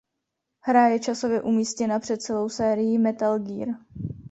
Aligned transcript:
Hra 0.59 0.87
je 0.87 0.99
časově 0.99 1.41
umístěna 1.41 1.99
před 1.99 2.21
celou 2.21 2.49
sérií 2.49 2.97
Metal 2.97 3.39
Gear. 3.39 3.69